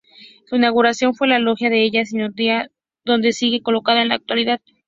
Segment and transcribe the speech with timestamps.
[0.47, 2.71] Su inauguración fue en la "Loggia della Signoria",
[3.05, 4.59] donde sigue colocada en la actualidad.